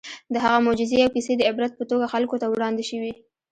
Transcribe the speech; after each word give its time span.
د 0.33 0.35
هغه 0.43 0.59
معجزې 0.65 0.97
او 1.05 1.09
کیسې 1.15 1.33
د 1.37 1.41
عبرت 1.49 1.71
په 1.77 1.83
توګه 1.91 2.11
خلکو 2.13 2.35
ته 2.41 2.47
وړاندې 2.49 2.83
شوي. 2.89 3.13